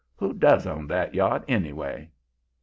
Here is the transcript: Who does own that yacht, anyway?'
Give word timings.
Who 0.15 0.33
does 0.33 0.65
own 0.65 0.87
that 0.87 1.13
yacht, 1.13 1.43
anyway?' 1.47 2.09